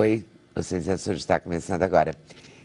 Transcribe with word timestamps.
Oi, 0.00 0.24
o 0.54 0.62
Sensação 0.62 1.12
está 1.12 1.40
começando 1.40 1.82
agora. 1.82 2.14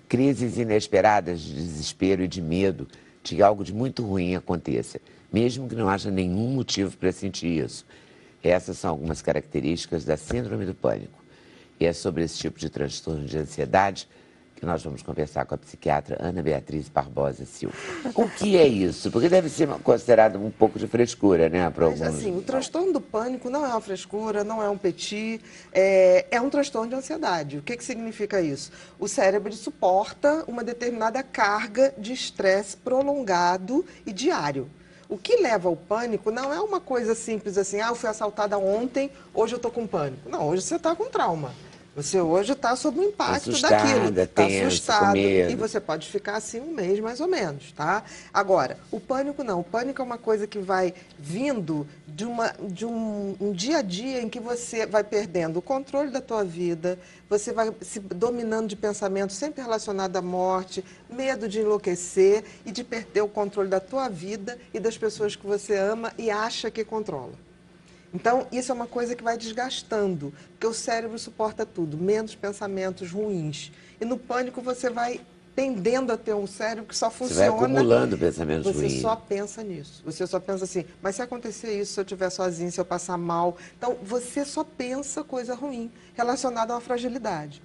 Crises 0.07 0.59
inesperadas 0.59 1.41
de 1.41 1.55
desespero 1.55 2.23
e 2.23 2.27
de 2.27 2.39
medo 2.39 2.87
de 3.23 3.35
que 3.35 3.41
algo 3.41 3.63
de 3.63 3.73
muito 3.73 4.05
ruim 4.05 4.35
aconteça, 4.35 5.01
mesmo 5.31 5.67
que 5.67 5.73
não 5.73 5.89
haja 5.89 6.11
nenhum 6.11 6.49
motivo 6.49 6.95
para 6.95 7.11
sentir 7.11 7.47
isso. 7.65 7.87
Essas 8.43 8.77
são 8.77 8.91
algumas 8.91 9.23
características 9.23 10.05
da 10.05 10.15
Síndrome 10.15 10.63
do 10.63 10.75
Pânico. 10.75 11.23
E 11.79 11.87
é 11.87 11.91
sobre 11.91 12.23
esse 12.23 12.37
tipo 12.37 12.59
de 12.59 12.69
transtorno 12.69 13.25
de 13.25 13.35
ansiedade 13.35 14.07
que 14.55 14.65
nós 14.65 14.83
vamos 14.83 15.01
conversar 15.01 15.45
com 15.45 15.55
a 15.55 15.57
psiquiatra 15.57 16.17
Ana 16.19 16.41
Beatriz 16.41 16.89
Barbosa 16.89 17.45
Silva. 17.45 17.75
O 18.15 18.29
que 18.29 18.57
é 18.57 18.67
isso? 18.67 19.11
Porque 19.11 19.29
deve 19.29 19.49
ser 19.49 19.67
considerado 19.83 20.37
um 20.37 20.49
pouco 20.49 20.79
de 20.79 20.87
frescura, 20.87 21.49
né, 21.49 21.69
para 21.69 21.85
alguns. 21.85 21.99
Mas, 21.99 22.15
assim, 22.15 22.37
o 22.37 22.41
transtorno 22.41 22.93
do 22.93 23.01
pânico 23.01 23.49
não 23.49 23.65
é 23.65 23.69
uma 23.69 23.81
frescura, 23.81 24.43
não 24.43 24.61
é 24.61 24.69
um 24.69 24.77
petit, 24.77 25.41
é, 25.71 26.25
é 26.31 26.41
um 26.41 26.49
transtorno 26.49 26.89
de 26.89 26.95
ansiedade. 26.95 27.57
O 27.57 27.61
que, 27.61 27.75
que 27.75 27.83
significa 27.83 28.41
isso? 28.41 28.71
O 28.99 29.07
cérebro 29.07 29.51
suporta 29.53 30.43
uma 30.47 30.63
determinada 30.63 31.21
carga 31.21 31.93
de 31.97 32.13
estresse 32.13 32.77
prolongado 32.77 33.85
e 34.05 34.13
diário. 34.13 34.69
O 35.09 35.17
que 35.17 35.37
leva 35.37 35.69
ao 35.69 35.75
pânico 35.75 36.31
não 36.31 36.51
é 36.51 36.59
uma 36.59 36.79
coisa 36.79 37.13
simples 37.13 37.57
assim, 37.57 37.79
ah, 37.79 37.89
eu 37.89 37.95
fui 37.95 38.09
assaltada 38.09 38.57
ontem, 38.57 39.11
hoje 39.33 39.53
eu 39.53 39.57
estou 39.57 39.69
com 39.69 39.85
pânico. 39.85 40.29
Não, 40.29 40.47
hoje 40.47 40.63
você 40.63 40.75
está 40.75 40.95
com 40.95 41.09
trauma. 41.09 41.53
Você 41.95 42.19
hoje 42.19 42.53
está 42.53 42.75
sob 42.75 42.99
o 42.99 43.03
impacto 43.03 43.51
Assustada, 43.51 43.75
daquilo. 43.75 44.19
Está 44.19 44.45
assustado. 44.45 45.17
E 45.17 45.55
você 45.55 45.79
pode 45.79 46.09
ficar 46.09 46.37
assim 46.37 46.59
um 46.59 46.71
mês, 46.71 46.99
mais 46.99 47.21
ou 47.21 47.27
menos, 47.27 47.71
tá? 47.71 48.03
Agora, 48.33 48.79
o 48.91 48.99
pânico 48.99 49.43
não. 49.43 49.59
O 49.59 49.63
pânico 49.63 50.01
é 50.01 50.05
uma 50.05 50.17
coisa 50.17 50.47
que 50.47 50.57
vai 50.57 50.91
vindo 51.19 51.87
de, 52.07 52.25
uma, 52.25 52.51
de 52.59 52.83
um, 52.83 53.35
um 53.39 53.51
dia 53.51 53.77
a 53.77 53.81
dia 53.83 54.21
em 54.21 54.27
que 54.27 54.39
você 54.39 54.87
vai 54.87 55.03
perdendo 55.03 55.57
o 55.57 55.61
controle 55.61 56.09
da 56.09 56.19
tua 56.19 56.43
vida, 56.43 56.97
você 57.29 57.53
vai 57.53 57.71
se 57.81 57.99
dominando 57.99 58.67
de 58.67 58.75
pensamentos 58.75 59.35
sempre 59.35 59.61
relacionados 59.61 60.17
à 60.17 60.21
morte, 60.21 60.83
medo 61.07 61.47
de 61.47 61.59
enlouquecer 61.59 62.43
e 62.65 62.71
de 62.71 62.83
perder 62.83 63.21
o 63.21 63.27
controle 63.27 63.69
da 63.69 63.79
tua 63.79 64.09
vida 64.09 64.57
e 64.73 64.79
das 64.79 64.97
pessoas 64.97 65.35
que 65.35 65.45
você 65.45 65.75
ama 65.75 66.11
e 66.17 66.31
acha 66.31 66.71
que 66.71 66.83
controla. 66.83 67.52
Então, 68.13 68.45
isso 68.51 68.71
é 68.71 68.75
uma 68.75 68.85
coisa 68.85 69.15
que 69.15 69.23
vai 69.23 69.35
desgastando, 69.35 70.31
porque 70.51 70.67
o 70.67 70.73
cérebro 70.73 71.17
suporta 71.17 71.65
tudo, 71.65 71.97
menos 71.97 72.35
pensamentos 72.35 73.11
ruins. 73.11 73.71
E 73.99 74.05
no 74.05 74.19
pânico 74.19 74.61
você 74.61 74.89
vai 74.89 75.19
tendendo 75.55 76.11
a 76.11 76.17
ter 76.17 76.33
um 76.33 76.45
cérebro 76.45 76.85
que 76.85 76.95
só 76.95 77.09
funciona. 77.09 77.45
Você 77.45 77.49
vai 77.49 77.59
acumulando 77.59 78.17
pensamentos 78.17 78.65
você 78.65 78.77
ruins. 78.77 78.93
Você 78.93 79.01
só 79.01 79.15
pensa 79.15 79.63
nisso. 79.63 80.01
Você 80.05 80.27
só 80.27 80.39
pensa 80.39 80.63
assim, 80.63 80.85
mas 81.01 81.15
se 81.15 81.23
acontecer 81.23 81.79
isso, 81.79 81.93
se 81.93 81.99
eu 81.99 82.03
estiver 82.03 82.29
sozinho, 82.29 82.71
se 82.71 82.79
eu 82.79 82.85
passar 82.85 83.17
mal. 83.17 83.57
Então, 83.77 83.97
você 84.03 84.45
só 84.45 84.63
pensa 84.63 85.23
coisa 85.23 85.55
ruim 85.55 85.91
relacionada 86.13 86.71
a 86.71 86.75
uma 86.75 86.81
fragilidade. 86.81 87.63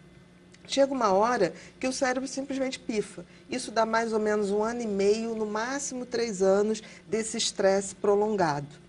Chega 0.66 0.92
uma 0.92 1.12
hora 1.12 1.52
que 1.78 1.86
o 1.86 1.92
cérebro 1.92 2.28
simplesmente 2.28 2.78
pifa. 2.78 3.24
Isso 3.50 3.70
dá 3.70 3.84
mais 3.84 4.14
ou 4.14 4.18
menos 4.18 4.50
um 4.50 4.62
ano 4.62 4.82
e 4.82 4.86
meio, 4.86 5.34
no 5.34 5.46
máximo 5.46 6.06
três 6.06 6.42
anos, 6.42 6.82
desse 7.06 7.36
estresse 7.36 7.94
prolongado 7.94 8.87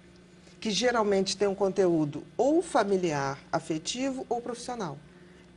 que 0.59 0.71
geralmente 0.71 1.37
tem 1.37 1.47
um 1.47 1.55
conteúdo 1.55 2.23
ou 2.37 2.61
familiar, 2.61 3.39
afetivo 3.51 4.25
ou 4.27 4.41
profissional. 4.41 4.97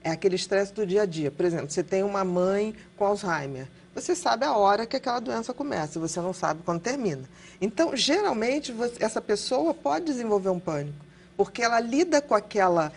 É 0.04 0.10
aquele 0.10 0.36
estresse 0.36 0.72
do 0.72 0.86
dia 0.86 1.02
a 1.02 1.06
dia. 1.06 1.30
Por 1.30 1.44
exemplo, 1.44 1.70
você 1.70 1.82
tem 1.82 2.02
uma 2.02 2.24
mãe 2.24 2.74
com 2.96 3.04
Alzheimer. 3.04 3.68
Você 3.94 4.14
sabe 4.14 4.44
a 4.44 4.56
hora 4.56 4.86
que 4.86 4.96
aquela 4.96 5.20
doença 5.20 5.52
começa, 5.52 6.00
você 6.00 6.20
não 6.20 6.32
sabe 6.32 6.62
quando 6.64 6.80
termina. 6.80 7.22
Então, 7.60 7.94
geralmente, 7.94 8.72
você, 8.72 9.04
essa 9.04 9.20
pessoa 9.20 9.74
pode 9.74 10.06
desenvolver 10.06 10.48
um 10.48 10.58
pânico, 10.58 10.96
porque 11.36 11.62
ela 11.62 11.78
lida 11.78 12.22
com 12.22 12.34
aquela 12.34 12.90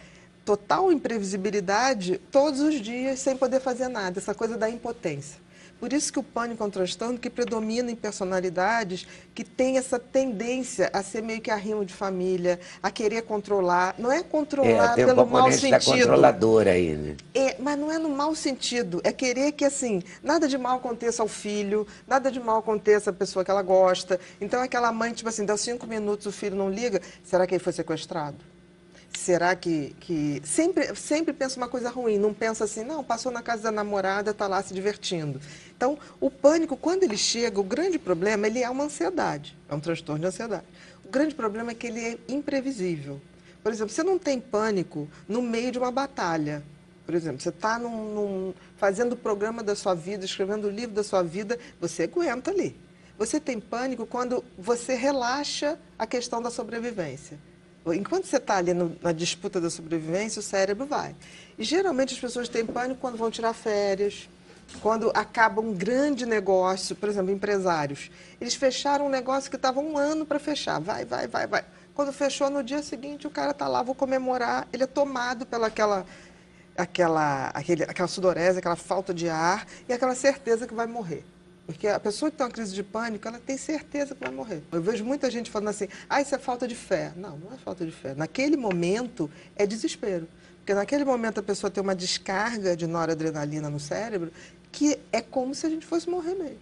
total 0.45 0.91
imprevisibilidade 0.91 2.19
todos 2.31 2.61
os 2.61 2.75
dias 2.75 3.19
sem 3.19 3.35
poder 3.35 3.59
fazer 3.59 3.89
nada, 3.89 4.19
essa 4.19 4.33
coisa 4.33 4.57
da 4.57 4.69
impotência. 4.69 5.37
Por 5.85 5.93
isso 5.93 6.11
que 6.11 6.17
o 6.17 6.23
pânico 6.23 6.63
é 6.63 6.65
um 6.65 6.69
transtorno 6.71 7.19
que 7.19 7.29
predomina 7.29 7.91
em 7.91 7.95
personalidades 7.95 9.05
que 9.35 9.43
têm 9.43 9.77
essa 9.77 9.99
tendência 9.99 10.89
a 10.91 11.03
ser 11.03 11.21
meio 11.21 11.39
que 11.39 11.51
arrimo 11.51 11.85
de 11.85 11.93
família, 11.93 12.59
a 12.81 12.89
querer 12.89 13.21
controlar. 13.21 13.93
Não 13.99 14.11
é 14.11 14.23
controlar 14.23 14.93
é, 14.93 14.95
tem 14.95 15.05
pelo 15.05 15.21
um 15.21 15.27
mau 15.27 15.51
sentido. 15.51 15.85
controladora 15.85 16.71
aí, 16.71 16.95
né? 16.95 17.15
É, 17.35 17.57
mas 17.59 17.77
não 17.77 17.91
é 17.91 17.99
no 17.99 18.09
mau 18.09 18.33
sentido. 18.33 18.99
É 19.03 19.11
querer 19.11 19.51
que, 19.51 19.63
assim, 19.63 20.01
nada 20.23 20.47
de 20.47 20.57
mal 20.57 20.77
aconteça 20.77 21.21
ao 21.21 21.27
filho, 21.27 21.85
nada 22.07 22.31
de 22.31 22.39
mal 22.39 22.57
aconteça 22.57 23.11
à 23.11 23.13
pessoa 23.13 23.45
que 23.45 23.51
ela 23.51 23.61
gosta. 23.61 24.19
Então, 24.41 24.63
aquela 24.63 24.91
mãe, 24.91 25.13
tipo 25.13 25.29
assim, 25.29 25.45
dá 25.45 25.55
cinco 25.55 25.85
minutos, 25.85 26.25
o 26.25 26.31
filho 26.31 26.55
não 26.55 26.67
liga, 26.67 26.99
será 27.23 27.45
que 27.45 27.53
ele 27.53 27.63
foi 27.63 27.73
sequestrado? 27.73 28.54
Será 29.17 29.55
que, 29.55 29.95
que 29.99 30.41
sempre, 30.43 30.95
sempre 30.95 31.33
pensa 31.33 31.57
uma 31.57 31.67
coisa 31.67 31.89
ruim, 31.89 32.17
não 32.17 32.33
pensa 32.33 32.63
assim, 32.65 32.83
não, 32.83 33.03
passou 33.03 33.31
na 33.31 33.41
casa 33.41 33.63
da 33.63 33.71
namorada, 33.71 34.31
está 34.31 34.47
lá 34.47 34.61
se 34.61 34.73
divertindo. 34.73 35.39
Então, 35.75 35.97
o 36.19 36.29
pânico, 36.29 36.77
quando 36.77 37.03
ele 37.03 37.17
chega, 37.17 37.59
o 37.59 37.63
grande 37.63 37.97
problema, 37.97 38.47
ele 38.47 38.61
é 38.61 38.69
uma 38.69 38.83
ansiedade, 38.83 39.57
é 39.69 39.73
um 39.75 39.79
transtorno 39.79 40.21
de 40.21 40.27
ansiedade. 40.27 40.65
O 41.03 41.09
grande 41.09 41.33
problema 41.33 41.71
é 41.71 41.73
que 41.73 41.87
ele 41.87 41.99
é 41.99 42.17
imprevisível. 42.27 43.19
Por 43.63 43.71
exemplo, 43.71 43.93
você 43.93 44.03
não 44.03 44.19
tem 44.19 44.39
pânico 44.39 45.07
no 45.27 45.41
meio 45.41 45.71
de 45.71 45.79
uma 45.79 45.91
batalha. 45.91 46.63
Por 47.05 47.15
exemplo, 47.15 47.39
você 47.39 47.49
está 47.49 47.79
fazendo 48.77 49.13
o 49.13 49.17
programa 49.17 49.63
da 49.63 49.75
sua 49.75 49.93
vida, 49.93 50.25
escrevendo 50.25 50.67
o 50.67 50.69
livro 50.69 50.95
da 50.95 51.03
sua 51.03 51.23
vida, 51.23 51.57
você 51.79 52.03
aguenta 52.03 52.51
ali. 52.51 52.75
Você 53.17 53.39
tem 53.39 53.59
pânico 53.59 54.05
quando 54.05 54.43
você 54.57 54.93
relaxa 54.95 55.79
a 55.97 56.05
questão 56.05 56.41
da 56.41 56.49
sobrevivência. 56.49 57.39
Enquanto 57.93 58.25
você 58.25 58.37
está 58.37 58.57
ali 58.57 58.73
no, 58.73 58.95
na 59.01 59.11
disputa 59.11 59.61
da 59.61 59.69
sobrevivência, 59.69 60.39
o 60.39 60.43
cérebro 60.43 60.85
vai. 60.85 61.15
E 61.57 61.63
geralmente 61.63 62.13
as 62.13 62.19
pessoas 62.19 62.49
têm 62.49 62.65
pânico 62.65 62.99
quando 62.99 63.17
vão 63.17 63.29
tirar 63.29 63.53
férias, 63.53 64.27
quando 64.81 65.11
acaba 65.13 65.61
um 65.61 65.73
grande 65.73 66.25
negócio, 66.25 66.95
por 66.95 67.09
exemplo, 67.09 67.31
empresários. 67.31 68.09
Eles 68.41 68.55
fecharam 68.55 69.05
um 69.05 69.09
negócio 69.09 69.49
que 69.49 69.55
estava 69.55 69.79
um 69.79 69.97
ano 69.97 70.25
para 70.25 70.39
fechar. 70.39 70.79
Vai, 70.79 71.05
vai, 71.05 71.27
vai, 71.27 71.47
vai. 71.47 71.63
Quando 71.93 72.11
fechou 72.11 72.49
no 72.49 72.63
dia 72.63 72.81
seguinte, 72.81 73.27
o 73.27 73.29
cara 73.29 73.51
está 73.51 73.67
lá, 73.67 73.81
vou 73.81 73.95
comemorar. 73.95 74.67
Ele 74.73 74.83
é 74.83 74.87
tomado 74.87 75.45
pela 75.45 75.67
aquela, 75.67 76.05
aquela, 76.77 77.47
aquele, 77.53 77.83
aquela 77.83 78.07
sudorese, 78.07 78.59
aquela 78.59 78.75
falta 78.75 79.13
de 79.13 79.29
ar 79.29 79.65
e 79.87 79.93
aquela 79.93 80.15
certeza 80.15 80.67
que 80.67 80.73
vai 80.73 80.87
morrer. 80.87 81.23
Porque 81.65 81.87
a 81.87 81.99
pessoa 81.99 82.29
que 82.29 82.37
tem 82.37 82.45
uma 82.45 82.51
crise 82.51 82.73
de 82.73 82.83
pânico, 82.83 83.27
ela 83.27 83.39
tem 83.39 83.57
certeza 83.57 84.13
que 84.13 84.23
vai 84.23 84.31
morrer. 84.31 84.61
Eu 84.71 84.81
vejo 84.81 85.03
muita 85.03 85.31
gente 85.31 85.49
falando 85.49 85.69
assim, 85.69 85.87
ah, 86.07 86.21
isso 86.21 86.35
é 86.35 86.37
falta 86.37 86.67
de 86.67 86.75
fé. 86.75 87.11
Não, 87.15 87.37
não 87.37 87.53
é 87.53 87.57
falta 87.57 87.83
de 87.85 87.91
fé. 87.91 88.13
Naquele 88.15 88.55
momento, 88.55 89.29
é 89.55 89.65
desespero. 89.65 90.27
Porque 90.57 90.73
naquele 90.73 91.05
momento 91.05 91.39
a 91.39 91.43
pessoa 91.43 91.69
tem 91.71 91.81
uma 91.81 91.95
descarga 91.95 92.75
de 92.75 92.85
noradrenalina 92.87 93.69
no 93.69 93.79
cérebro 93.79 94.31
que 94.71 94.99
é 95.11 95.21
como 95.21 95.55
se 95.55 95.65
a 95.65 95.69
gente 95.69 95.85
fosse 95.85 96.09
morrer 96.09 96.35
mesmo. 96.35 96.59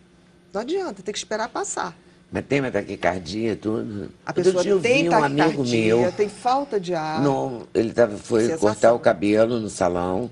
Não 0.54 0.62
adianta, 0.62 1.02
tem 1.02 1.12
que 1.12 1.18
esperar 1.18 1.50
passar. 1.50 1.98
Mas 2.32 2.46
tem 2.46 2.60
uma 2.60 2.72
taquicardia, 2.72 3.56
tudo. 3.56 4.12
A 4.26 4.34
pessoa 4.34 4.64
eu 4.64 4.80
tem 4.80 5.10
um 5.10 5.24
amigo 5.24 5.64
meu. 5.64 6.12
tem 6.12 6.30
falta 6.30 6.80
de 6.80 6.94
ar. 6.94 7.22
Não, 7.22 7.68
ele 7.74 7.94
tava, 7.94 8.18
foi 8.18 8.56
cortar 8.58 8.94
o 8.94 9.00
cabelo 9.00 9.60
no 9.60 9.70
salão. 9.70 10.30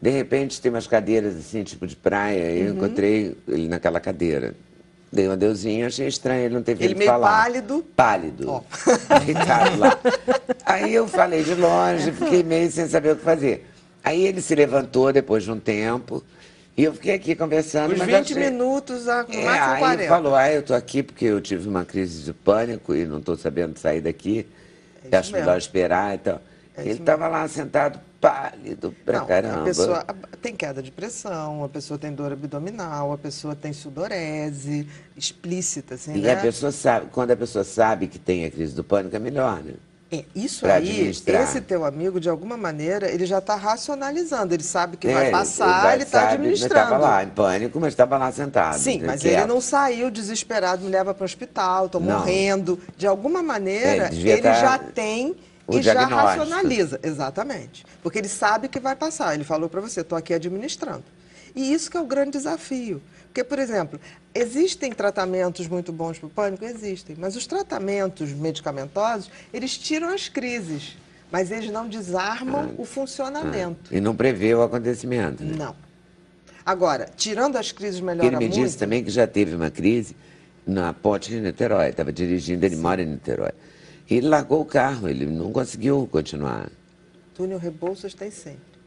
De 0.00 0.10
repente 0.10 0.60
tem 0.60 0.70
umas 0.70 0.86
cadeiras 0.86 1.34
assim, 1.36 1.62
tipo 1.64 1.86
de 1.86 1.96
praia, 1.96 2.52
e 2.52 2.60
eu 2.60 2.66
Uhum. 2.72 2.76
encontrei 2.76 3.36
ele 3.48 3.68
naquela 3.68 3.98
cadeira. 3.98 4.54
Dei 5.10 5.26
um 5.28 5.32
adeuzinho, 5.32 5.86
achei 5.86 6.06
estranho, 6.06 6.44
ele 6.44 6.54
não 6.54 6.62
teve 6.62 6.80
Ele 6.84 6.88
jeito 6.88 6.98
de 6.98 6.98
meio 6.98 7.10
falar. 7.10 7.42
pálido. 7.44 7.84
Pálido. 7.96 8.62
Deitado 9.24 9.78
lá. 9.78 9.98
Aí 10.66 10.94
eu 10.94 11.08
falei 11.08 11.42
de 11.42 11.54
longe, 11.54 12.12
fiquei 12.12 12.42
meio 12.42 12.70
sem 12.70 12.86
saber 12.86 13.12
o 13.12 13.16
que 13.16 13.24
fazer. 13.24 13.66
Aí 14.04 14.26
ele 14.26 14.40
se 14.42 14.54
levantou 14.54 15.12
depois 15.12 15.42
de 15.44 15.50
um 15.50 15.58
tempo, 15.58 16.22
e 16.76 16.84
eu 16.84 16.92
fiquei 16.92 17.14
aqui 17.14 17.34
conversando. 17.34 17.96
Mas 17.96 18.06
20 18.06 18.32
achei- 18.34 18.50
minutos, 18.50 19.08
a, 19.08 19.22
no 19.24 19.34
é, 19.34 19.44
máximo 19.44 19.72
aí 19.74 19.78
40. 19.80 20.02
ele 20.02 20.08
falou, 20.08 20.34
ah, 20.34 20.52
eu 20.52 20.62
tô 20.62 20.74
aqui 20.74 21.02
porque 21.02 21.24
eu 21.24 21.40
tive 21.40 21.66
uma 21.68 21.84
crise 21.84 22.22
de 22.22 22.32
pânico 22.32 22.94
e 22.94 23.04
não 23.06 23.18
estou 23.18 23.36
sabendo 23.36 23.78
sair 23.78 24.00
daqui. 24.02 24.46
É 25.10 25.16
Acho 25.16 25.32
mesmo. 25.32 25.46
melhor 25.46 25.58
esperar 25.58 26.14
e 26.14 26.18
tal. 26.18 26.40
É 26.78 26.82
ele 26.82 27.00
estava 27.00 27.28
lá 27.28 27.46
sentado 27.48 28.00
pálido 28.20 28.94
pra 29.04 29.20
Não, 29.20 29.26
caramba. 29.26 29.62
A 29.62 29.64
pessoa 29.64 30.04
tem 30.42 30.54
queda 30.54 30.82
de 30.82 30.90
pressão, 30.90 31.62
a 31.64 31.68
pessoa 31.68 31.98
tem 31.98 32.12
dor 32.12 32.32
abdominal, 32.32 33.12
a 33.12 33.18
pessoa 33.18 33.54
tem 33.54 33.72
sudorese 33.72 34.88
explícita, 35.16 35.94
assim, 35.94 36.14
E 36.16 36.20
né? 36.22 36.32
a 36.32 36.36
pessoa 36.36 36.72
sabe, 36.72 37.06
quando 37.12 37.30
a 37.32 37.36
pessoa 37.36 37.64
sabe 37.64 38.06
que 38.06 38.18
tem 38.18 38.44
a 38.44 38.50
crise 38.50 38.74
do 38.74 38.82
pânico, 38.84 39.14
é 39.14 39.18
melhor, 39.18 39.62
né? 39.62 39.74
É, 40.10 40.24
isso 40.34 40.60
pra 40.60 40.76
aí, 40.76 41.06
esse 41.08 41.60
teu 41.60 41.84
amigo, 41.84 42.18
de 42.18 42.30
alguma 42.30 42.56
maneira, 42.56 43.10
ele 43.10 43.26
já 43.26 43.38
está 43.38 43.54
racionalizando, 43.56 44.54
ele 44.54 44.62
sabe 44.62 44.96
que 44.96 45.06
É, 45.06 45.12
vai 45.12 45.30
passar, 45.30 45.92
ele 45.92 46.04
está 46.04 46.30
administrando. 46.30 46.74
Mas 46.74 46.82
estava 46.86 46.98
lá 46.98 47.24
em 47.24 47.28
pânico, 47.28 47.78
mas 47.78 47.92
estava 47.92 48.16
lá 48.16 48.32
sentado. 48.32 48.78
Sim, 48.78 49.00
né, 49.00 49.06
mas 49.08 49.20
quieto. 49.20 49.34
ele 49.40 49.46
não 49.46 49.60
saiu 49.60 50.10
desesperado, 50.10 50.82
me 50.82 50.90
leva 50.90 51.12
para 51.12 51.24
o 51.24 51.26
hospital, 51.26 51.86
estou 51.86 52.00
morrendo. 52.00 52.80
De 52.96 53.06
alguma 53.06 53.42
maneira, 53.42 54.06
É, 54.06 54.08
devia 54.08 54.32
ele 54.32 54.42
tá 54.42 54.54
já 54.54 54.78
tem 54.78 55.36
o 55.68 55.78
e 55.78 55.82
já 55.82 56.06
racionaliza. 56.06 56.98
Exatamente. 57.02 57.84
Porque 58.02 58.18
ele 58.18 58.28
sabe 58.28 58.68
que 58.68 58.80
vai 58.80 58.96
passar. 58.96 59.34
Ele 59.34 59.44
falou 59.44 59.68
para 59.68 59.80
você, 59.82 60.00
estou 60.00 60.16
aqui 60.18 60.32
administrando. 60.32 61.04
E 61.54 61.72
isso 61.72 61.90
que 61.90 61.96
é 61.96 62.00
o 62.00 62.06
grande 62.06 62.32
desafio. 62.32 63.02
Porque, 63.26 63.44
por 63.44 63.58
exemplo, 63.58 64.00
existem 64.34 64.90
tratamentos 64.90 65.68
muito 65.68 65.92
bons 65.92 66.18
para 66.18 66.26
o 66.26 66.30
pânico? 66.30 66.64
Existem. 66.64 67.14
Mas 67.18 67.36
os 67.36 67.46
tratamentos 67.46 68.32
medicamentosos, 68.32 69.30
eles 69.52 69.76
tiram 69.76 70.08
as 70.08 70.28
crises. 70.28 70.96
mas 71.30 71.50
eles 71.50 71.70
não 71.70 71.88
desarmam 71.88 72.74
o 72.78 72.84
funcionamento. 72.84 73.94
E 73.94 74.00
não 74.00 74.16
prevê 74.16 74.54
o 74.54 74.62
acontecimento. 74.62 75.44
Né? 75.44 75.56
Não. 75.56 75.76
Agora, 76.64 77.08
tirando 77.16 77.56
as 77.56 77.72
crises 77.72 78.00
melhora 78.00 78.26
Ele 78.26 78.36
me 78.36 78.48
muito... 78.48 78.60
disse 78.60 78.76
também 78.76 79.02
que 79.02 79.10
já 79.10 79.26
teve 79.26 79.54
uma 79.54 79.70
crise 79.70 80.16
na 80.66 80.92
ponte 80.92 81.30
de 81.30 81.40
Niterói. 81.40 81.90
Estava 81.90 82.12
dirigindo, 82.12 82.64
ele 82.64 82.76
mora 82.76 83.02
em 83.02 83.06
Niterói. 83.06 83.52
E 84.08 84.16
ele 84.16 84.28
largou 84.28 84.62
o 84.62 84.64
carro, 84.64 85.08
ele 85.08 85.26
não 85.26 85.52
conseguiu 85.52 86.08
continuar. 86.10 86.70
Túnel 87.34 87.58
Rebouças 87.58 88.14
tem 88.14 88.30
sempre. 88.30 88.78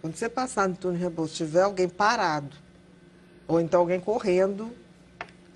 Quando 0.00 0.16
você 0.16 0.28
passar 0.28 0.68
no 0.68 0.76
túnel 0.76 1.00
Rebouças, 1.00 1.36
tiver 1.36 1.62
alguém 1.62 1.88
parado, 1.88 2.56
ou 3.46 3.60
então 3.60 3.80
alguém 3.80 4.00
correndo, 4.00 4.70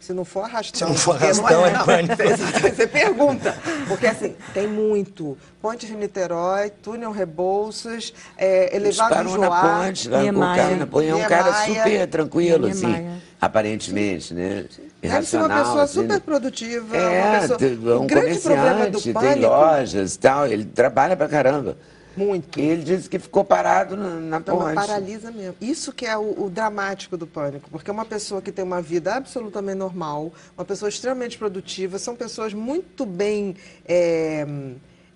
se 0.00 0.12
não 0.12 0.24
for 0.24 0.44
arrastão. 0.44 0.88
Se 0.88 0.92
não 0.92 0.94
for 0.94 1.12
porque 1.12 1.24
arrastão, 1.24 1.66
é 1.66 1.72
não, 1.72 1.84
pânico. 1.84 2.16
Você, 2.22 2.70
você 2.70 2.86
pergunta. 2.86 3.56
Porque 3.88 4.06
assim, 4.06 4.36
tem 4.54 4.66
muito. 4.66 5.36
Ponte 5.60 5.86
de 5.86 5.94
Niterói, 5.94 6.70
túnel 6.70 7.10
Rebouças, 7.10 8.12
é, 8.36 8.74
elevado 8.76 9.24
do 9.24 9.38
na 9.38 9.46
Joá. 9.46 9.84
ponte, 9.84 10.08
o 10.08 10.18
Niemeyer. 10.18 10.78
na 10.78 10.86
ponte. 10.86 11.08
É 11.08 11.14
um 11.14 11.24
cara 11.24 11.52
super 11.66 12.06
tranquilo, 12.06 12.66
assim, 12.68 13.20
aparentemente, 13.40 14.32
né? 14.34 14.64
Deve 15.02 15.26
ser 15.26 15.38
uma 15.38 15.48
pessoa 15.48 15.82
assim, 15.82 16.02
super 16.02 16.20
produtiva. 16.20 16.96
É, 16.96 17.24
uma 17.30 17.40
pessoa... 17.40 17.58
tem- 17.58 17.68
é 17.68 17.90
o 17.90 18.00
um 18.02 18.06
grande 18.06 18.38
problema 18.40 18.86
do 18.86 19.00
comerciante, 19.00 19.12
pânico, 19.12 19.34
tem 19.34 19.42
lojas 19.42 20.14
e 20.14 20.18
tal, 20.18 20.46
ele 20.46 20.64
trabalha 20.64 21.16
pra 21.16 21.28
caramba. 21.28 21.76
Muito. 22.18 22.58
Ele 22.58 22.82
disse 22.82 23.08
que 23.08 23.18
ficou 23.18 23.44
parado 23.44 23.96
na, 23.96 24.10
na 24.20 24.36
Então, 24.38 24.58
ponte. 24.58 24.74
paralisa 24.74 25.30
mesmo. 25.30 25.56
Isso 25.60 25.92
que 25.92 26.04
é 26.04 26.16
o, 26.16 26.44
o 26.44 26.50
dramático 26.50 27.16
do 27.16 27.26
pânico, 27.26 27.70
porque 27.70 27.90
é 27.90 27.92
uma 27.92 28.04
pessoa 28.04 28.42
que 28.42 28.50
tem 28.50 28.64
uma 28.64 28.82
vida 28.82 29.14
absolutamente 29.14 29.78
normal, 29.78 30.32
uma 30.56 30.64
pessoa 30.64 30.88
extremamente 30.88 31.38
produtiva, 31.38 31.98
são 31.98 32.16
pessoas 32.16 32.52
muito 32.52 33.06
bem 33.06 33.56
é, 33.86 34.46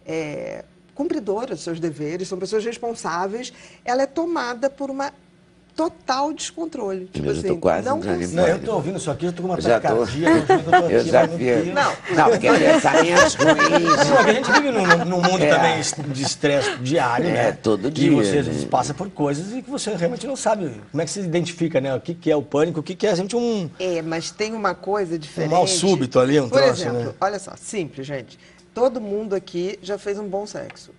é, 0.06 0.64
cumpridoras 0.94 1.50
dos 1.50 1.64
seus 1.64 1.80
deveres, 1.80 2.28
são 2.28 2.38
pessoas 2.38 2.64
responsáveis. 2.64 3.52
Ela 3.84 4.02
é 4.02 4.06
tomada 4.06 4.70
por 4.70 4.90
uma 4.90 5.12
total 5.74 6.32
descontrole. 6.32 7.06
Tipo 7.06 7.26
Eu 7.26 7.34
já 7.34 7.42
tô 7.42 7.48
assim, 7.48 7.60
quase 7.60 7.86
não 7.88 7.96
consegue. 7.98 8.26
Não, 8.28 8.46
eu 8.46 8.58
tô 8.60 8.74
ouvindo 8.74 8.98
isso 8.98 9.10
aqui, 9.10 9.26
eu 9.26 9.32
tô 9.32 9.42
com 9.42 9.48
uma 9.48 9.60
Já 9.60 9.80
tô. 9.80 9.88
taquicardia, 9.88 10.28
eu 10.28 10.46
tô, 10.46 10.52
eu 10.52 10.62
tô 10.64 10.74
aqui, 10.76 10.92
Eu 10.94 11.04
já 11.04 11.26
não 11.26 11.36
vi. 11.36 11.50
Não. 11.72 11.92
Não, 12.16 12.30
porque 12.30 12.48
pensamentos 12.52 13.34
ruins. 13.40 14.08
Não, 14.08 14.18
é 14.18 14.30
a 14.30 14.32
gente 14.34 14.52
vive 14.52 14.70
num, 14.70 15.04
num 15.06 15.22
mundo 15.22 15.42
É. 15.42 15.48
também 15.48 15.80
de 16.12 16.22
estresse 16.22 16.76
diário, 16.78 17.28
É, 17.28 17.32
né? 17.32 17.52
todo 17.52 17.88
E 17.88 17.90
dia, 17.90 18.10
você 18.10 18.42
né? 18.42 18.66
passa 18.70 18.92
por 18.92 19.10
coisas 19.10 19.52
e 19.52 19.62
que 19.62 19.70
você 19.70 19.94
realmente 19.94 20.26
não 20.26 20.36
sabe. 20.36 20.70
Como 20.90 21.00
é 21.02 21.04
que 21.04 21.10
se 21.10 21.20
identifica, 21.20 21.80
né? 21.80 21.94
O 21.94 22.00
que, 22.00 22.14
que 22.14 22.30
é 22.30 22.36
o 22.36 22.42
pânico, 22.42 22.80
o 22.80 22.82
que, 22.82 22.94
que 22.94 23.06
é 23.06 23.16
gente 23.16 23.34
um. 23.34 23.70
É, 23.78 24.02
mas 24.02 24.30
tem 24.30 24.52
uma 24.52 24.74
coisa 24.74 25.18
diferente. 25.18 25.50
mal 25.50 25.66
súbito 25.66 26.20
ali, 26.20 26.38
um 26.40 26.48
Por 26.48 26.58
troço, 26.60 26.82
exemplo, 26.82 26.98
né? 27.00 27.12
olha 27.20 27.38
só, 27.38 27.52
simples, 27.56 28.06
gente. 28.06 28.38
Todo 28.74 29.00
mundo 29.00 29.34
aqui 29.34 29.78
já 29.82 29.98
fez 29.98 30.18
um 30.18 30.26
bom 30.28 30.46
sexo. 30.46 30.90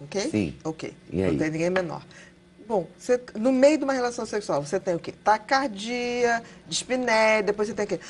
Ok? 0.00 0.20
Sim. 0.30 0.54
Ok. 0.64 0.92
E 1.12 1.22
aí? 1.22 1.30
Não 1.30 1.38
tem 1.38 1.50
ninguém 1.50 1.70
menor. 1.70 2.02
Bom, 2.72 2.86
você- 2.98 3.20
no 3.34 3.52
meio 3.52 3.76
de 3.76 3.84
uma 3.84 3.92
relação 3.92 4.24
sexual, 4.24 4.64
você 4.64 4.80
tem 4.80 4.94
o 4.94 4.98
quê? 4.98 5.12
Tacardia, 5.22 6.42
dispneia, 6.66 7.42
depois 7.42 7.68
você 7.68 7.74
tem 7.74 7.84
o 7.84 7.88
quê? 7.88 8.00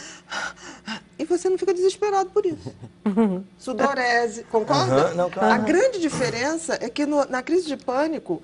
E 1.18 1.24
você 1.24 1.50
não 1.50 1.58
fica 1.58 1.74
desesperado 1.74 2.30
por 2.30 2.46
isso. 2.46 2.72
Sudorese, 3.58 4.44
concorda? 4.44 5.06
Aham, 5.06 5.14
não, 5.14 5.28
claro. 5.28 5.52
A 5.52 5.58
grande 5.58 5.98
diferença 5.98 6.78
é 6.80 6.88
que 6.88 7.04
no- 7.04 7.24
na 7.24 7.42
crise 7.42 7.66
de 7.66 7.76
pânico, 7.76 8.40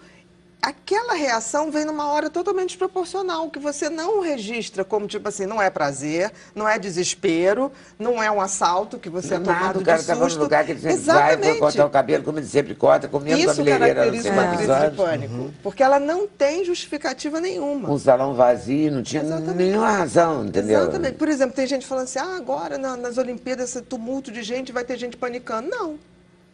aquela 0.61 1.15
reação 1.15 1.71
vem 1.71 1.85
numa 1.85 2.09
hora 2.09 2.29
totalmente 2.29 2.71
desproporcional, 2.71 3.49
que 3.51 3.59
você 3.59 3.89
não 3.89 4.21
registra 4.21 4.85
como, 4.85 5.07
tipo 5.07 5.29
assim, 5.29 5.47
não 5.47 5.63
é 5.63 5.71
prazer, 5.71 6.33
não 6.55 6.69
é 6.69 6.79
desespero, 6.79 7.71
não 7.99 8.23
é 8.23 8.31
um 8.31 8.41
assalto 8.41 8.99
que 8.99 9.09
você 9.09 9.35
é 9.35 9.39
Nada, 9.39 9.45
tomado 9.59 9.81
o 9.81 9.85
cara 9.85 9.97
de 9.99 10.03
estava 10.03 10.25
susto. 10.25 10.37
no 10.39 10.43
lugar 10.45 10.65
que 10.65 10.73
ele 10.73 10.81
sempre 10.81 10.97
vai, 10.99 11.15
Exatamente. 11.35 11.51
foi 11.51 11.59
cortar 11.59 11.87
o 11.87 11.91
cabelo, 11.91 12.25
como 12.25 12.39
ele 12.39 12.47
sempre 12.47 12.75
corta, 12.75 13.07
comendo 13.09 13.39
Isso 13.39 13.47
cabeleireira 13.49 13.87
há 13.93 13.95
caracteriza 14.05 14.31
uma 14.33 14.43
cinco 14.43 14.57
crise 14.57 14.91
de 14.91 14.97
pânico, 14.97 15.55
porque 15.63 15.83
ela 15.83 16.01
não 16.01 16.27
tem 16.27 16.65
justificativa 16.65 17.41
nenhuma. 17.41 17.91
Um 17.91 17.99
salão 17.99 18.35
vazio, 18.35 18.91
não 18.91 19.03
tinha 19.03 19.23
Exatamente. 19.23 19.55
nenhuma 19.57 19.91
razão, 19.91 20.45
entendeu? 20.45 20.81
Exatamente. 20.83 21.15
Por 21.17 21.29
exemplo, 21.29 21.55
tem 21.55 21.67
gente 21.67 21.87
falando 21.87 22.05
assim, 22.05 22.19
ah, 22.19 22.37
agora 22.37 22.77
na- 22.77 22.97
nas 22.97 23.17
Olimpíadas, 23.17 23.71
esse 23.71 23.83
tumulto 23.83 24.31
de 24.33 24.43
gente, 24.43 24.73
vai 24.73 24.85
ter 24.85 24.97
gente 24.99 25.17
panicando. 25.17 25.69
Não. 25.71 25.99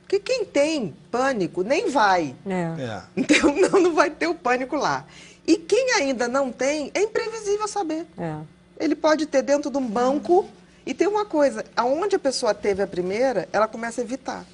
Porque 0.04 0.20
quem 0.20 0.44
tem 0.44 0.94
pânico 1.10 1.62
nem 1.62 1.90
vai. 1.90 2.36
É. 2.46 2.82
É. 2.82 3.02
Então 3.16 3.54
não, 3.56 3.80
não 3.80 3.94
vai 3.94 4.10
ter 4.10 4.26
o 4.26 4.34
pânico 4.34 4.76
lá. 4.76 5.04
E 5.46 5.56
quem 5.56 5.92
ainda 5.92 6.28
não 6.28 6.52
tem, 6.52 6.90
é 6.94 7.02
imprevisível 7.02 7.66
saber. 7.66 8.06
É. 8.16 8.36
Ele 8.78 8.94
pode 8.94 9.26
ter 9.26 9.42
dentro 9.42 9.70
de 9.70 9.78
um 9.78 9.86
banco. 9.86 10.46
E 10.86 10.92
tem 10.92 11.08
uma 11.08 11.24
coisa, 11.24 11.64
aonde 11.74 12.14
a 12.14 12.18
pessoa 12.18 12.52
teve 12.52 12.82
a 12.82 12.86
primeira, 12.86 13.48
ela 13.50 13.66
começa 13.66 14.02
a 14.02 14.04
evitar. 14.04 14.44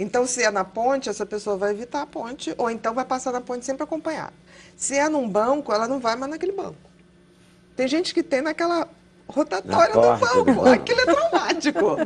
Então, 0.00 0.26
se 0.26 0.42
é 0.42 0.50
na 0.50 0.64
ponte, 0.64 1.08
essa 1.08 1.24
pessoa 1.24 1.56
vai 1.56 1.70
evitar 1.70 2.02
a 2.02 2.06
ponte, 2.06 2.52
ou 2.58 2.68
então 2.68 2.92
vai 2.92 3.04
passar 3.04 3.32
na 3.32 3.40
ponte 3.40 3.64
sempre 3.64 3.84
acompanhada. 3.84 4.32
Se 4.76 4.96
é 4.96 5.08
num 5.08 5.28
banco, 5.28 5.72
ela 5.72 5.86
não 5.86 6.00
vai 6.00 6.16
mais 6.16 6.32
naquele 6.32 6.50
banco. 6.50 6.76
Tem 7.76 7.86
gente 7.86 8.12
que 8.12 8.24
tem 8.24 8.40
naquela 8.40 8.88
rotatória 9.34 9.94
do 9.94 10.00
banco. 10.00 10.44
banco. 10.44 10.68
Aquilo 10.68 11.00
é 11.00 11.04
traumático. 11.06 11.96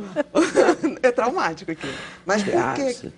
é 1.03 1.11
traumático 1.11 1.71
aquilo. 1.71 1.93
Mas 2.25 2.41
Você 2.43 2.51
por 2.51 2.73
quê? 2.75 3.11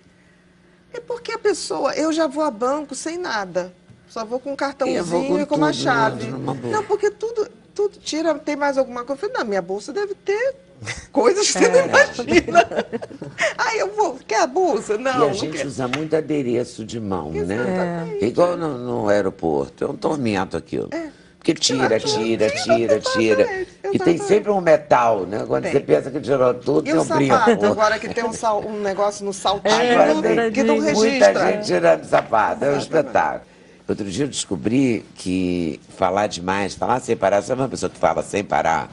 É 0.94 1.00
porque 1.00 1.32
a 1.32 1.40
pessoa, 1.40 1.94
eu 1.96 2.12
já 2.12 2.28
vou 2.28 2.44
a 2.44 2.52
banco 2.52 2.94
sem 2.94 3.18
nada. 3.18 3.74
Só 4.10 4.26
vou 4.26 4.40
com 4.42 4.52
um 4.52 4.56
cartãozinho 4.58 5.06
com 5.36 5.40
e 5.40 5.46
com 5.46 5.56
uma 5.56 5.72
chave. 5.72 6.26
né, 6.26 6.38
boa. 6.38 6.58
Não, 6.70 6.84
porque 6.84 7.10
tudo, 7.10 7.50
tudo 7.74 7.98
tira, 7.98 8.34
tem 8.36 8.58
mais 8.58 8.78
alguma 8.78 9.06
coisa. 9.06 9.14
Eu 9.24 9.30
falei, 9.30 9.42
não, 9.42 9.46
minha 9.50 9.62
bolsa 9.62 9.94
deve 9.94 10.14
ter 10.16 10.56
coisas 11.14 11.48
que 11.50 11.60
você 11.60 11.66
É. 11.66 11.70
não 11.70 11.86
imagina. 11.88 12.68
Aí 13.58 13.80
eu 13.80 13.88
vou, 13.96 14.20
quer 14.28 14.42
a 14.42 14.48
bolsa? 14.48 14.98
Não, 14.98 15.12
E 15.12 15.16
a 15.16 15.18
não 15.20 15.34
gente 15.34 15.56
quero. 15.56 15.68
usa 15.70 15.88
muito 15.88 16.14
adereço 16.14 16.84
de 16.84 17.00
mão, 17.00 17.32
né? 17.32 17.40
Exatamente. 17.56 18.26
Igual 18.26 18.58
no, 18.58 18.78
no 18.78 19.08
aeroporto, 19.08 19.86
é 19.86 19.88
um 19.88 19.96
tormento 19.96 20.58
aquilo. 20.58 20.90
É. 20.92 21.10
Porque 21.42 21.56
tira, 21.56 22.00
tira, 22.00 22.52
tira, 22.52 23.00
tira. 23.00 23.66
E 23.92 23.98
tem 23.98 24.16
sempre 24.20 24.52
um 24.52 24.62
metal, 24.62 25.26
né? 25.26 25.44
Quando 25.48 25.64
Tem. 25.64 25.72
você 25.72 25.80
pensa 25.80 26.12
que 26.12 26.22
tirou 26.22 26.54
tudo, 26.54 26.88
E 26.88 26.92
tem 26.92 27.00
um 27.02 27.04
brinco. 27.06 27.34
sapato, 27.36 27.66
agora 27.66 27.98
que 27.98 28.10
tem 28.14 28.24
um, 28.24 28.32
sal- 28.32 28.64
um 28.64 28.80
negócio 28.80 29.26
no 29.26 29.34
saltinho, 29.34 29.74
Agora 29.74 30.22
tem 30.22 30.52
que 30.52 30.62
não 30.62 30.76
muita 30.76 30.94
Muita 30.94 31.10
registra. 31.26 31.52
gente 31.52 31.66
tirando 31.66 32.04
sapato, 32.06 32.64
é 32.64 32.70
um 32.70 32.78
espetáculo. 32.78 33.42
Outro 33.88 34.06
dia 34.06 34.26
eu 34.26 34.30
descobri 34.30 35.04
que 35.16 35.80
falar 35.98 36.28
demais, 36.28 36.76
falar 36.76 37.00
sem 37.00 37.18
parar, 37.18 37.42
sabe 37.42 37.60
uma 37.60 37.68
pessoa 37.70 37.90
que 37.90 37.98
fala 37.98 38.22
sem 38.22 38.44
parar, 38.44 38.92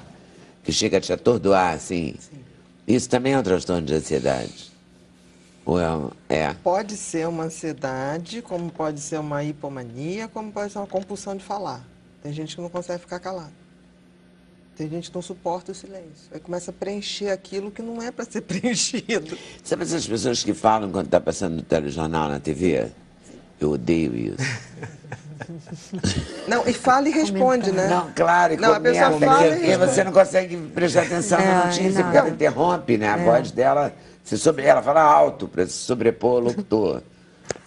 que 0.65 0.73
chega 0.73 0.97
a 0.97 1.01
te 1.03 1.13
atordoar, 1.13 1.75
assim? 1.75 2.15
Isso 2.87 3.11
também 3.11 3.35
é 3.35 3.39
um 3.39 3.43
transtorno 3.43 3.83
de 3.83 3.93
ansiedade. 3.93 4.73
Ou 5.67 5.79
é, 5.79 5.87
é. 6.31 6.55
Pode 6.65 6.97
ser 6.97 7.29
uma 7.29 7.45
ansiedade, 7.45 8.41
como 8.41 8.71
pode 8.71 9.01
ser 9.01 9.21
uma 9.21 9.45
hipomania, 9.45 10.27
como 10.29 10.51
pode 10.51 10.73
ser 10.73 10.79
uma 10.79 10.87
compulsão 10.87 11.37
de 11.37 11.45
falar. 11.45 11.83
Tem 12.23 12.33
gente 12.33 12.57
que 12.57 12.63
não 12.63 12.69
consegue 12.69 13.01
ficar 13.01 13.19
calado. 13.21 13.53
Tem 14.77 14.89
gente 14.89 15.09
que 15.11 15.15
não 15.15 15.23
suporta 15.23 15.73
o 15.73 15.75
silêncio. 15.75 16.29
Aí 16.33 16.39
começa 16.39 16.71
a 16.71 16.75
preencher 16.75 17.31
aquilo 17.31 17.71
que 17.71 17.83
não 17.83 18.01
é 18.01 18.11
para 18.13 18.25
ser 18.25 18.43
preenchido. 18.43 19.37
Sabe 19.65 19.83
essas 19.83 20.07
pessoas 20.07 20.43
que 20.45 20.55
falam 20.55 20.91
quando 20.93 21.07
está 21.07 21.21
passando 21.21 21.57
no 21.57 21.63
telejornal, 21.63 22.29
na 22.29 22.39
TV? 22.39 22.89
Eu 23.61 23.73
odeio 23.73 24.15
isso. 24.15 24.37
Não, 26.47 26.67
e 26.67 26.73
fala 26.73 27.09
e 27.09 27.13
responde, 27.13 27.73
né? 27.73 27.89
Não, 27.89 28.13
claro, 28.13 28.55
e 28.55 28.57
Não, 28.57 28.73
a 28.75 28.81
pessoa 28.81 29.11
comenta, 29.11 29.33
fala 29.35 29.47
e 29.47 29.51
porque 29.51 29.67
responde. 29.67 29.93
você 29.93 30.05
não 30.05 30.13
consegue 30.13 30.57
prestar 30.75 31.03
atenção 31.03 31.39
É, 31.41 31.45
na 31.47 31.65
notícia, 31.67 32.03
porque 32.05 32.17
ela 32.17 32.29
interrompe, 32.31 32.99
né? 32.99 33.09
A 33.09 33.17
voz 33.17 33.51
dela, 33.51 33.93
se 34.25 34.37
sobre, 34.39 34.65
ela 34.65 34.83
fala 34.83 35.01
alto 35.03 35.49
para 35.49 35.67
se 35.67 35.73
sobrepor 35.73 36.35
ao 36.37 36.41
locutor. 36.41 37.03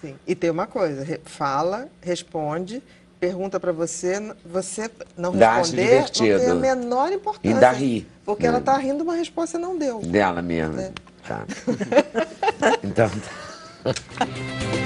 Sim. 0.01 0.15
E 0.27 0.35
tem 0.35 0.49
uma 0.49 0.67
coisa, 0.67 1.19
fala, 1.25 1.87
responde, 2.01 2.81
pergunta 3.21 3.59
para 3.59 3.71
você, 3.71 4.19
você 4.43 4.89
não 5.15 5.31
responder, 5.31 6.01
não 6.01 6.39
tem 6.39 6.49
a 6.49 6.55
menor 6.55 7.11
importância. 7.11 7.53
Ainda 7.53 7.71
ri, 7.71 8.07
Porque 8.25 8.43
né? 8.43 8.49
ela 8.49 8.57
está 8.57 8.75
rindo 8.77 9.03
uma 9.03 9.15
resposta 9.15 9.59
não 9.59 9.77
deu. 9.77 9.99
Dela 9.99 10.41
mesmo. 10.41 10.81
É. 10.81 10.91
Tá. 11.27 11.45
Então. 12.83 13.09